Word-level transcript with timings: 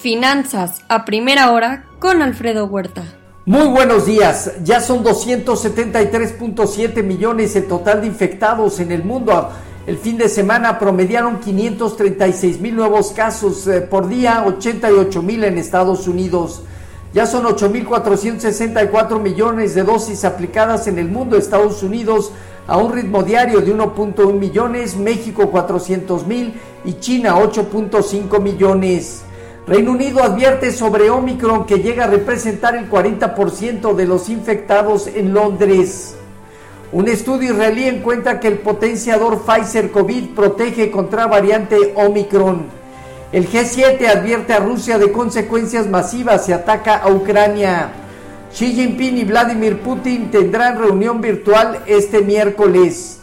Finanzas 0.00 0.80
a 0.88 1.04
primera 1.04 1.52
hora 1.52 1.84
con 1.98 2.22
Alfredo 2.22 2.64
Huerta. 2.64 3.02
Muy 3.44 3.68
buenos 3.68 4.06
días. 4.06 4.52
Ya 4.64 4.80
son 4.80 5.04
273.7 5.04 7.02
millones 7.02 7.54
el 7.54 7.68
total 7.68 8.00
de 8.00 8.06
infectados 8.06 8.80
en 8.80 8.92
el 8.92 9.04
mundo. 9.04 9.50
El 9.86 9.98
fin 9.98 10.16
de 10.16 10.30
semana 10.30 10.78
promediaron 10.78 11.38
536 11.40 12.62
mil 12.62 12.76
nuevos 12.76 13.12
casos 13.12 13.66
eh, 13.66 13.82
por 13.82 14.08
día, 14.08 14.42
88 14.46 15.22
mil 15.22 15.44
en 15.44 15.58
Estados 15.58 16.08
Unidos. 16.08 16.62
Ya 17.12 17.26
son 17.26 17.44
8.464 17.44 19.20
millones 19.20 19.74
de 19.74 19.82
dosis 19.82 20.24
aplicadas 20.24 20.86
en 20.86 20.98
el 20.98 21.10
mundo. 21.10 21.36
Estados 21.36 21.82
Unidos 21.82 22.32
a 22.66 22.78
un 22.78 22.94
ritmo 22.94 23.22
diario 23.22 23.60
de 23.60 23.76
1.1 23.76 24.32
millones, 24.32 24.96
México 24.96 25.50
400 25.50 26.26
mil 26.26 26.54
y 26.86 26.94
China 26.94 27.36
8.5 27.36 28.40
millones. 28.40 29.24
Reino 29.66 29.92
Unido 29.92 30.22
advierte 30.22 30.72
sobre 30.72 31.10
Omicron 31.10 31.66
que 31.66 31.78
llega 31.78 32.04
a 32.04 32.08
representar 32.08 32.74
el 32.74 32.90
40% 32.90 33.94
de 33.94 34.06
los 34.06 34.28
infectados 34.28 35.06
en 35.06 35.32
Londres. 35.34 36.16
Un 36.92 37.06
estudio 37.08 37.52
israelí 37.52 37.84
encuentra 37.84 38.40
que 38.40 38.48
el 38.48 38.58
potenciador 38.58 39.42
Pfizer 39.44 39.92
COVID 39.92 40.30
protege 40.30 40.90
contra 40.90 41.26
variante 41.26 41.92
Omicron. 41.94 42.66
El 43.32 43.48
G7 43.48 44.08
advierte 44.08 44.54
a 44.54 44.58
Rusia 44.58 44.98
de 44.98 45.12
consecuencias 45.12 45.86
masivas 45.86 46.48
y 46.48 46.52
ataca 46.52 46.96
a 46.96 47.12
Ucrania. 47.12 47.92
Xi 48.52 48.72
Jinping 48.72 49.18
y 49.18 49.24
Vladimir 49.24 49.78
Putin 49.82 50.32
tendrán 50.32 50.78
reunión 50.78 51.20
virtual 51.20 51.84
este 51.86 52.22
miércoles. 52.22 53.19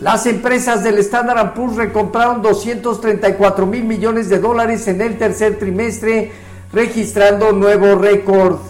Las 0.00 0.24
empresas 0.24 0.82
del 0.82 0.98
Standard 0.98 1.52
Poor's 1.52 1.76
recompraron 1.76 2.40
234 2.40 3.66
mil 3.66 3.84
millones 3.84 4.30
de 4.30 4.38
dólares 4.38 4.88
en 4.88 5.02
el 5.02 5.18
tercer 5.18 5.58
trimestre, 5.58 6.32
registrando 6.72 7.52
nuevo 7.52 7.96
récord. 7.96 8.60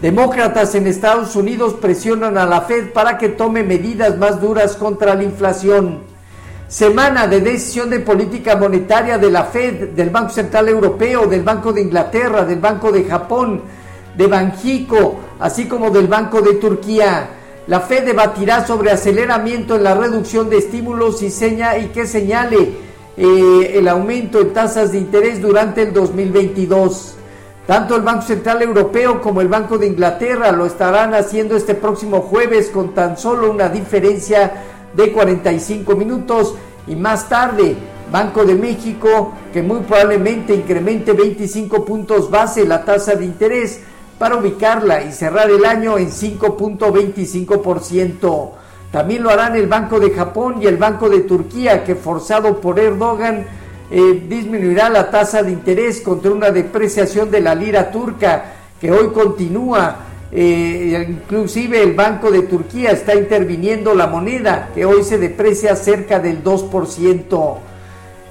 Demócratas 0.00 0.74
en 0.74 0.86
Estados 0.86 1.36
Unidos 1.36 1.74
presionan 1.74 2.38
a 2.38 2.46
la 2.46 2.62
Fed 2.62 2.90
para 2.92 3.18
que 3.18 3.28
tome 3.28 3.62
medidas 3.62 4.16
más 4.16 4.40
duras 4.40 4.74
contra 4.76 5.14
la 5.14 5.24
inflación. 5.24 6.04
Semana 6.68 7.26
de 7.26 7.42
decisión 7.42 7.90
de 7.90 8.00
política 8.00 8.56
monetaria 8.56 9.18
de 9.18 9.30
la 9.30 9.44
Fed, 9.44 9.90
del 9.90 10.08
Banco 10.08 10.30
Central 10.30 10.70
Europeo, 10.70 11.26
del 11.26 11.42
Banco 11.42 11.74
de 11.74 11.82
Inglaterra, 11.82 12.46
del 12.46 12.60
Banco 12.60 12.90
de 12.90 13.04
Japón, 13.04 13.60
de 14.16 14.26
Banjico, 14.26 15.20
así 15.38 15.66
como 15.66 15.90
del 15.90 16.06
Banco 16.06 16.40
de 16.40 16.54
Turquía. 16.54 17.41
La 17.68 17.80
Fed 17.80 18.04
debatirá 18.04 18.66
sobre 18.66 18.90
aceleramiento 18.90 19.76
en 19.76 19.84
la 19.84 19.94
reducción 19.94 20.50
de 20.50 20.58
estímulos 20.58 21.22
y, 21.22 21.30
seña, 21.30 21.78
y 21.78 21.86
que 21.86 22.08
señale 22.08 22.72
eh, 23.16 23.72
el 23.74 23.86
aumento 23.86 24.40
en 24.40 24.52
tasas 24.52 24.90
de 24.90 24.98
interés 24.98 25.40
durante 25.40 25.82
el 25.82 25.92
2022. 25.92 27.14
Tanto 27.64 27.94
el 27.94 28.02
Banco 28.02 28.22
Central 28.22 28.62
Europeo 28.62 29.22
como 29.22 29.40
el 29.40 29.46
Banco 29.46 29.78
de 29.78 29.86
Inglaterra 29.86 30.50
lo 30.50 30.66
estarán 30.66 31.14
haciendo 31.14 31.54
este 31.54 31.74
próximo 31.74 32.22
jueves 32.22 32.68
con 32.68 32.94
tan 32.94 33.16
solo 33.16 33.52
una 33.52 33.68
diferencia 33.68 34.52
de 34.92 35.12
45 35.12 35.94
minutos 35.94 36.56
y 36.88 36.96
más 36.96 37.28
tarde 37.28 37.76
Banco 38.10 38.44
de 38.44 38.56
México 38.56 39.34
que 39.52 39.62
muy 39.62 39.80
probablemente 39.80 40.52
incremente 40.52 41.12
25 41.12 41.84
puntos 41.84 42.28
base 42.28 42.66
la 42.66 42.84
tasa 42.84 43.14
de 43.14 43.24
interés 43.24 43.80
para 44.22 44.36
ubicarla 44.36 45.02
y 45.02 45.10
cerrar 45.10 45.50
el 45.50 45.64
año 45.64 45.98
en 45.98 46.08
5.25%. 46.08 48.50
También 48.92 49.20
lo 49.20 49.30
harán 49.30 49.56
el 49.56 49.66
Banco 49.66 49.98
de 49.98 50.12
Japón 50.12 50.62
y 50.62 50.66
el 50.66 50.76
Banco 50.76 51.08
de 51.08 51.22
Turquía, 51.22 51.82
que 51.82 51.96
forzado 51.96 52.60
por 52.60 52.78
Erdogan 52.78 53.44
eh, 53.90 54.24
disminuirá 54.28 54.90
la 54.90 55.10
tasa 55.10 55.42
de 55.42 55.50
interés 55.50 56.02
contra 56.02 56.30
una 56.30 56.52
depreciación 56.52 57.32
de 57.32 57.40
la 57.40 57.56
lira 57.56 57.90
turca 57.90 58.44
que 58.80 58.92
hoy 58.92 59.08
continúa. 59.08 59.96
Eh, 60.30 61.04
inclusive 61.08 61.82
el 61.82 61.94
Banco 61.94 62.30
de 62.30 62.42
Turquía 62.42 62.92
está 62.92 63.16
interviniendo 63.16 63.92
la 63.92 64.06
moneda 64.06 64.68
que 64.72 64.84
hoy 64.84 65.02
se 65.02 65.18
deprecia 65.18 65.74
cerca 65.74 66.20
del 66.20 66.44
2%. 66.44 67.56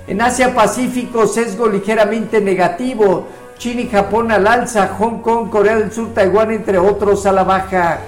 En 0.08 0.22
Asia 0.22 0.56
Pacífico, 0.56 1.28
sesgo 1.28 1.68
ligeramente 1.68 2.40
negativo 2.40 3.28
China 3.62 3.82
y 3.82 3.90
Japón 3.90 4.32
al 4.32 4.48
alza, 4.48 4.88
Hong 4.98 5.20
Kong, 5.20 5.52
Corea 5.52 5.76
del 5.76 5.92
Sur, 5.92 6.16
Taiwán, 6.16 6.50
entre 6.50 6.80
otros, 6.80 7.28
a 7.28 7.32
la 7.32 7.44
baja. 7.44 8.00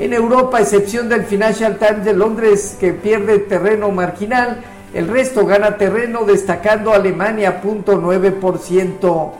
En 0.00 0.12
Europa, 0.12 0.60
excepción 0.60 1.08
del 1.08 1.22
Financial 1.22 1.78
Times 1.78 2.04
de 2.04 2.12
Londres, 2.12 2.76
que 2.80 2.92
pierde 2.92 3.38
terreno 3.38 3.92
marginal, 3.92 4.64
el 4.92 5.06
resto 5.06 5.46
gana 5.46 5.76
terreno, 5.76 6.24
destacando 6.24 6.92
Alemania, 6.92 7.62
0.9%. 7.62 9.30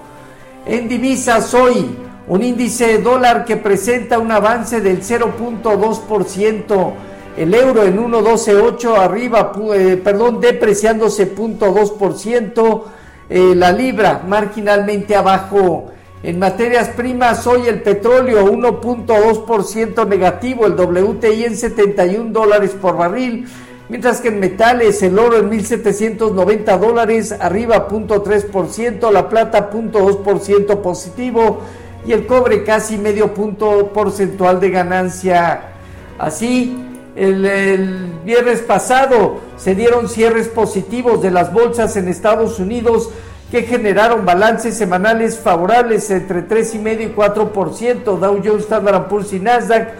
En 0.66 0.88
divisas 0.88 1.52
hoy, 1.52 1.98
un 2.28 2.44
índice 2.44 2.86
de 2.86 2.98
dólar 2.98 3.44
que 3.44 3.56
presenta 3.56 4.20
un 4.20 4.30
avance 4.30 4.80
del 4.80 5.02
0.2%. 5.02 6.92
El 7.36 7.52
euro 7.52 7.82
en 7.82 7.98
1.128 7.98 8.98
arriba, 8.98 9.50
eh, 9.74 10.00
perdón, 10.02 10.40
depreciándose 10.40 11.34
0.2%. 11.34 12.84
Eh, 13.28 13.54
la 13.56 13.72
libra 13.72 14.22
marginalmente 14.26 15.16
abajo. 15.16 15.90
En 16.22 16.38
materias 16.38 16.88
primas, 16.90 17.46
hoy 17.46 17.66
el 17.66 17.82
petróleo 17.82 18.46
1.2% 18.46 20.06
negativo, 20.06 20.66
el 20.66 20.72
WTI 20.72 21.44
en 21.44 21.56
71 21.56 22.32
dólares 22.32 22.70
por 22.80 22.96
barril, 22.96 23.46
mientras 23.88 24.20
que 24.20 24.28
en 24.28 24.40
metales 24.40 25.02
el 25.02 25.18
oro 25.18 25.38
en 25.38 25.50
1.790 25.50 26.78
dólares, 26.78 27.34
arriba 27.38 27.88
0.3%, 27.88 29.10
la 29.12 29.28
plata 29.28 29.70
0.2% 29.70 30.80
positivo 30.80 31.60
y 32.06 32.12
el 32.12 32.26
cobre 32.26 32.64
casi 32.64 32.96
medio 32.96 33.34
punto 33.34 33.92
porcentual 33.92 34.60
de 34.60 34.70
ganancia. 34.70 35.72
Así, 36.18 36.76
el, 37.16 38.12
viernes 38.24 38.60
pasado 38.60 39.40
se 39.56 39.74
dieron 39.74 40.08
cierres 40.08 40.48
positivos 40.48 41.22
de 41.22 41.30
las 41.30 41.52
bolsas 41.52 41.96
en 41.96 42.08
Estados 42.08 42.58
Unidos 42.58 43.10
que 43.50 43.62
generaron 43.62 44.24
balances 44.24 44.76
semanales 44.76 45.38
favorables 45.38 46.10
entre 46.10 46.46
3,5 46.46 47.02
y 47.02 47.14
4%, 47.14 48.18
Dow 48.18 48.40
Jones, 48.44 48.64
Standard 48.64 49.08
Poor's 49.08 49.32
y 49.32 49.40
Nasdaq, 49.40 49.90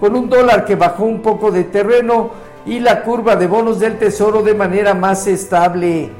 con 0.00 0.16
un 0.16 0.28
dólar 0.28 0.64
que 0.64 0.74
bajó 0.74 1.04
un 1.04 1.22
poco 1.22 1.50
de 1.50 1.64
terreno 1.64 2.30
y 2.66 2.80
la 2.80 3.02
curva 3.02 3.36
de 3.36 3.46
bonos 3.46 3.78
del 3.78 3.98
tesoro 3.98 4.42
de 4.42 4.54
manera 4.54 4.92
más 4.94 5.26
estable. 5.26 6.10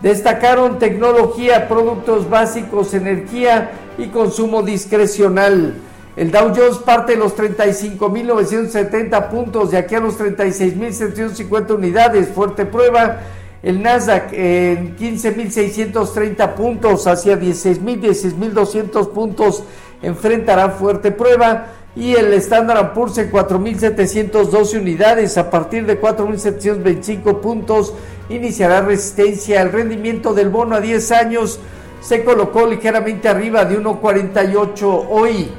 Destacaron 0.00 0.78
tecnología, 0.78 1.68
productos 1.68 2.28
básicos, 2.28 2.94
energía 2.94 3.72
y 3.98 4.06
consumo 4.06 4.62
discrecional. 4.62 5.74
El 6.20 6.30
Dow 6.30 6.52
Jones 6.54 6.76
parte 6.76 7.12
de 7.12 7.18
los 7.18 7.34
35.970 7.34 9.30
puntos 9.30 9.70
de 9.70 9.78
aquí 9.78 9.94
a 9.94 10.00
los 10.00 10.20
36.750 10.20 11.74
unidades, 11.74 12.28
fuerte 12.28 12.66
prueba. 12.66 13.20
El 13.62 13.82
Nasdaq 13.82 14.30
en 14.34 14.98
15.630 14.98 16.52
puntos 16.52 17.06
hacia 17.06 17.40
16.000, 17.40 18.02
16.200 18.02 19.08
puntos 19.12 19.62
enfrentará 20.02 20.68
fuerte 20.68 21.10
prueba. 21.10 21.68
Y 21.96 22.12
el 22.12 22.34
Standard 22.34 22.92
Poor's 22.92 23.16
en 23.16 23.32
4.712 23.32 24.78
unidades 24.78 25.38
a 25.38 25.48
partir 25.48 25.86
de 25.86 25.98
4.725 25.98 27.40
puntos 27.40 27.94
iniciará 28.28 28.82
resistencia. 28.82 29.62
El 29.62 29.72
rendimiento 29.72 30.34
del 30.34 30.50
bono 30.50 30.76
a 30.76 30.82
10 30.82 31.12
años 31.12 31.60
se 32.02 32.22
colocó 32.24 32.66
ligeramente 32.66 33.26
arriba 33.26 33.64
de 33.64 33.80
1.48 33.80 35.06
hoy. 35.08 35.50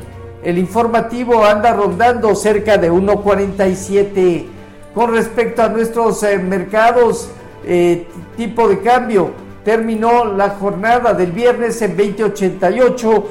El 0.43 0.57
informativo 0.57 1.45
anda 1.45 1.71
rondando 1.73 2.33
cerca 2.35 2.77
de 2.77 2.91
1.47. 2.91 4.45
Con 4.93 5.13
respecto 5.13 5.61
a 5.61 5.69
nuestros 5.69 6.23
eh, 6.23 6.37
mercados, 6.39 7.29
eh, 7.63 8.07
tipo 8.35 8.67
de 8.67 8.79
cambio, 8.79 9.31
terminó 9.63 10.25
la 10.25 10.49
jornada 10.49 11.13
del 11.13 11.31
viernes 11.31 11.81
en 11.83 11.95
20.88, 11.95 13.23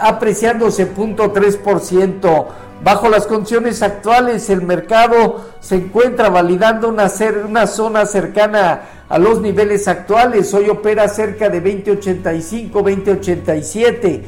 apreciándose 0.00 0.92
0.3%. 0.92 2.46
Bajo 2.82 3.08
las 3.08 3.26
condiciones 3.26 3.82
actuales, 3.82 4.50
el 4.50 4.62
mercado 4.62 5.44
se 5.60 5.76
encuentra 5.76 6.28
validando 6.28 6.88
una, 6.88 7.10
una 7.48 7.66
zona 7.68 8.04
cercana 8.04 8.82
a 9.08 9.18
los 9.18 9.40
niveles 9.40 9.86
actuales. 9.86 10.52
Hoy 10.54 10.68
opera 10.68 11.08
cerca 11.08 11.48
de 11.48 11.62
20.85, 11.62 12.72
20.87 12.72 14.22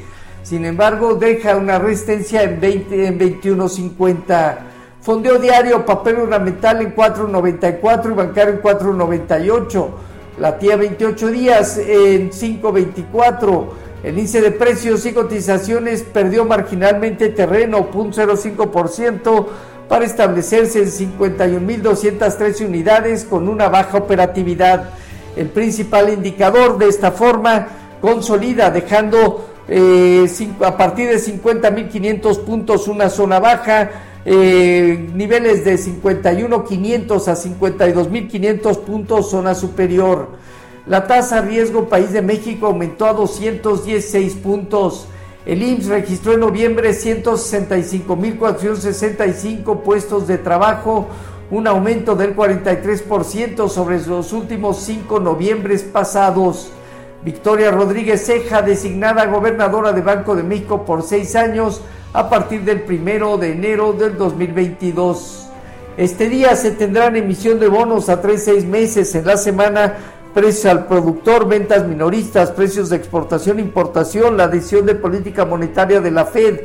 sin 0.50 0.64
embargo, 0.64 1.14
deja 1.14 1.54
una 1.54 1.78
resistencia 1.78 2.42
en, 2.42 2.58
20, 2.58 3.06
en 3.06 3.20
21.50. 3.20 4.58
Fondeo 5.00 5.38
diario, 5.38 5.86
papel 5.86 6.16
ornamental 6.16 6.82
en 6.82 6.92
4.94 6.92 8.10
y 8.10 8.14
bancario 8.14 8.54
en 8.54 8.60
4.98. 8.60 9.88
La 10.40 10.58
tía 10.58 10.74
28 10.74 11.28
días 11.28 11.78
en 11.78 12.32
5.24. 12.32 13.64
El 14.02 14.18
índice 14.18 14.40
de 14.40 14.50
precios 14.50 15.06
y 15.06 15.12
cotizaciones 15.12 16.02
perdió 16.02 16.44
marginalmente 16.44 17.28
terreno, 17.28 17.88
0.05%, 17.88 19.46
para 19.88 20.04
establecerse 20.04 20.80
en 20.80 20.88
51.213 21.20 22.66
unidades 22.66 23.24
con 23.24 23.48
una 23.48 23.68
baja 23.68 23.98
operatividad. 23.98 24.90
El 25.36 25.46
principal 25.46 26.12
indicador 26.12 26.76
de 26.76 26.88
esta 26.88 27.12
forma 27.12 27.68
consolida, 28.00 28.72
dejando 28.72 29.49
eh, 29.70 30.28
a 30.64 30.76
partir 30.76 31.08
de 31.08 31.16
50.500 31.16 32.40
puntos 32.40 32.88
una 32.88 33.08
zona 33.08 33.38
baja, 33.38 33.90
eh, 34.24 35.08
niveles 35.14 35.64
de 35.64 35.78
51.500 35.78 37.28
a 37.28 37.36
52.500 37.36 38.78
puntos 38.80 39.30
zona 39.30 39.54
superior. 39.54 40.30
La 40.86 41.06
tasa 41.06 41.40
riesgo 41.40 41.88
país 41.88 42.12
de 42.12 42.20
México 42.20 42.66
aumentó 42.66 43.06
a 43.06 43.12
216 43.12 44.34
puntos. 44.34 45.06
El 45.46 45.62
IMSS 45.62 45.86
registró 45.86 46.32
en 46.32 46.40
noviembre 46.40 46.90
165.465 46.90 49.82
puestos 49.82 50.26
de 50.26 50.38
trabajo, 50.38 51.06
un 51.52 51.68
aumento 51.68 52.16
del 52.16 52.34
43% 52.34 53.68
sobre 53.68 54.04
los 54.04 54.32
últimos 54.32 54.78
cinco 54.78 55.20
noviembres 55.20 55.84
pasados. 55.84 56.72
Victoria 57.22 57.70
Rodríguez 57.70 58.24
Ceja, 58.24 58.62
designada 58.62 59.26
gobernadora 59.26 59.92
de 59.92 60.00
Banco 60.00 60.34
de 60.34 60.42
México 60.42 60.86
por 60.86 61.02
seis 61.02 61.36
años 61.36 61.82
a 62.14 62.30
partir 62.30 62.62
del 62.62 62.80
primero 62.80 63.36
de 63.36 63.52
enero 63.52 63.92
del 63.92 64.16
2022. 64.16 65.48
Este 65.98 66.30
día 66.30 66.56
se 66.56 66.70
tendrán 66.70 67.16
emisión 67.16 67.60
de 67.60 67.68
bonos 67.68 68.08
a 68.08 68.22
tres 68.22 68.44
seis 68.44 68.64
meses 68.64 69.14
en 69.14 69.26
la 69.26 69.36
semana, 69.36 69.96
precios 70.32 70.64
al 70.64 70.86
productor, 70.86 71.46
ventas 71.46 71.86
minoristas, 71.86 72.52
precios 72.52 72.88
de 72.88 72.96
exportación 72.96 73.58
e 73.58 73.62
importación, 73.62 74.38
la 74.38 74.48
decisión 74.48 74.86
de 74.86 74.94
política 74.94 75.44
monetaria 75.44 76.00
de 76.00 76.10
la 76.10 76.24
Fed, 76.24 76.60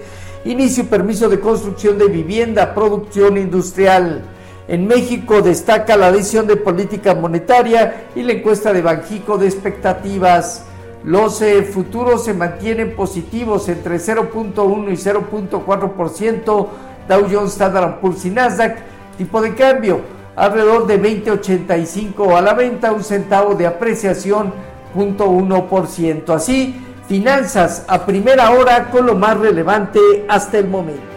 inicio 0.46 0.84
y 0.84 0.88
permiso 0.88 1.28
de 1.28 1.42
construcción 1.42 1.98
de 1.98 2.08
vivienda, 2.08 2.74
producción 2.74 3.36
industrial. 3.36 4.24
En 4.68 4.88
México 4.88 5.42
destaca 5.42 5.96
la 5.96 6.12
decisión 6.12 6.48
de 6.48 6.56
política 6.56 7.14
monetaria 7.14 8.08
y 8.16 8.24
la 8.24 8.34
encuesta 8.34 8.74
de 8.74 8.82
Banjico 8.82 9.38
de 9.38 9.46
expectativas. 9.46 10.66
Los 11.04 11.40
eh, 11.44 11.62
futuros 11.62 12.26
se 12.26 12.34
mantienen 12.34 12.96
positivos 12.96 13.70
entre 13.70 13.98
0.1 13.98 14.92
y 14.92 14.96
0.4%, 14.96 16.68
Dow 17.08 17.28
Jones, 17.32 17.52
Standard 17.52 18.00
Poor's 18.00 18.26
y 18.26 18.32
Nasdaq. 18.32 18.78
Tipo 19.20 19.40
de 19.40 19.54
cambio, 19.54 20.02
alrededor 20.36 20.88
de 20.88 21.00
20.85 21.00 22.36
a 22.36 22.42
la 22.42 22.56
venta, 22.56 22.92
un 22.92 23.04
centavo 23.04 23.54
de 23.54 23.68
apreciación, 23.68 24.52
0.1%. 24.96 26.30
Así, 26.34 26.76
finanzas 27.08 27.86
a 27.88 28.04
primera 28.04 28.50
hora 28.50 28.90
con 28.90 29.06
lo 29.06 29.14
más 29.14 29.38
relevante 29.38 30.00
hasta 30.28 30.58
el 30.58 30.68
momento. 30.68 31.15